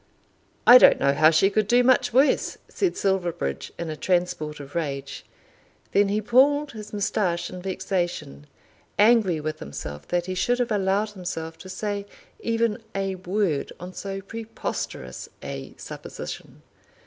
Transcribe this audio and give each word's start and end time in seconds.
"I 0.65 0.79
don't 0.79 0.99
know 0.99 1.13
how 1.13 1.29
she 1.29 1.51
could 1.51 1.67
do 1.67 1.83
much 1.83 2.11
worse," 2.11 2.57
said 2.67 2.97
Silverbridge 2.97 3.71
in 3.77 3.91
a 3.91 3.95
transport 3.95 4.59
of 4.59 4.73
rage. 4.73 5.23
Then 5.91 6.07
he 6.07 6.21
pulled 6.21 6.71
his 6.71 6.91
moustache 6.91 7.51
in 7.51 7.61
vexation, 7.61 8.47
angry 8.97 9.39
with 9.39 9.59
himself 9.59 10.07
that 10.07 10.25
he 10.25 10.33
should 10.33 10.57
have 10.57 10.71
allowed 10.71 11.11
himself 11.11 11.55
to 11.59 11.69
say 11.69 12.07
even 12.39 12.81
a 12.95 13.13
word 13.13 13.71
on 13.79 13.93
so 13.93 14.21
preposterous 14.21 15.29
a 15.43 15.75
supposition. 15.77 16.63